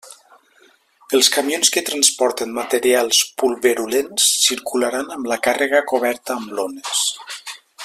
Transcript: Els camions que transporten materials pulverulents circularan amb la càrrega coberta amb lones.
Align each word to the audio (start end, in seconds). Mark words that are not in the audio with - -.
Els 1.17 1.27
camions 1.35 1.69
que 1.75 1.83
transporten 1.89 2.55
materials 2.55 3.19
pulverulents 3.43 4.27
circularan 4.47 5.15
amb 5.19 5.31
la 5.33 5.39
càrrega 5.49 5.83
coberta 5.95 6.39
amb 6.41 6.57
lones. 6.63 7.07